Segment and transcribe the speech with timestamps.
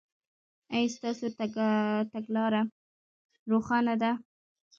[0.73, 1.27] ایا ستاسو
[2.13, 2.61] تګلاره
[3.51, 4.11] روښانه ده؟